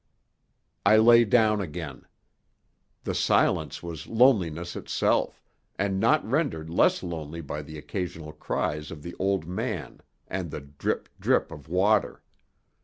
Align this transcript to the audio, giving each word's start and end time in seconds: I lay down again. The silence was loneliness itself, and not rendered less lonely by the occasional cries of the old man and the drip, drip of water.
I 0.83 0.97
lay 0.97 1.25
down 1.25 1.61
again. 1.61 2.05
The 3.03 3.13
silence 3.13 3.83
was 3.83 4.07
loneliness 4.07 4.75
itself, 4.75 5.43
and 5.77 5.99
not 5.99 6.27
rendered 6.27 6.71
less 6.71 7.03
lonely 7.03 7.41
by 7.41 7.61
the 7.61 7.77
occasional 7.77 8.31
cries 8.31 8.89
of 8.89 9.03
the 9.03 9.13
old 9.19 9.45
man 9.45 10.01
and 10.27 10.49
the 10.49 10.61
drip, 10.61 11.07
drip 11.19 11.51
of 11.51 11.69
water. 11.69 12.23